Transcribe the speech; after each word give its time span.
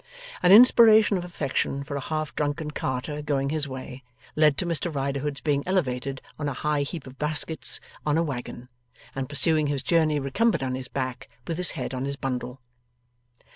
An 0.41 0.51
inspiration 0.51 1.15
of 1.15 1.23
affection 1.23 1.83
for 1.83 1.95
a 1.95 1.99
half 2.01 2.33
drunken 2.35 2.71
carter 2.71 3.21
going 3.21 3.49
his 3.51 3.67
way 3.67 4.01
led 4.35 4.57
to 4.57 4.65
Mr 4.65 4.91
Riderhood's 4.91 5.41
being 5.41 5.61
elevated 5.67 6.23
on 6.39 6.49
a 6.49 6.53
high 6.57 6.81
heap 6.81 7.05
of 7.05 7.19
baskets 7.19 7.79
on 8.03 8.17
a 8.17 8.23
waggon, 8.23 8.67
and 9.13 9.29
pursuing 9.29 9.67
his 9.67 9.83
journey 9.83 10.17
recumbent 10.17 10.63
on 10.63 10.73
his 10.73 10.87
back 10.87 11.29
with 11.47 11.57
his 11.57 11.69
head 11.77 11.93
on 11.93 12.05
his 12.05 12.15
bundle. 12.15 12.59